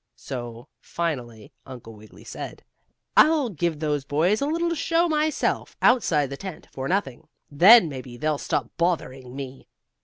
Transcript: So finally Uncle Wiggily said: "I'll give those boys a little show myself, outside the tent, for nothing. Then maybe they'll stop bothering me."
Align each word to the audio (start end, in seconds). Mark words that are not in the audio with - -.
So 0.15 0.67
finally 0.79 1.53
Uncle 1.63 1.93
Wiggily 1.93 2.23
said: 2.23 2.63
"I'll 3.15 3.49
give 3.49 3.77
those 3.79 4.03
boys 4.03 4.41
a 4.41 4.47
little 4.47 4.73
show 4.73 5.07
myself, 5.07 5.77
outside 5.79 6.31
the 6.31 6.37
tent, 6.37 6.67
for 6.71 6.87
nothing. 6.87 7.27
Then 7.51 7.87
maybe 7.87 8.17
they'll 8.17 8.39
stop 8.39 8.71
bothering 8.77 9.35
me." 9.35 9.67